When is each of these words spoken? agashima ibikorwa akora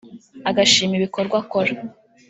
agashima 0.49 0.93
ibikorwa 0.95 1.35
akora 1.43 1.71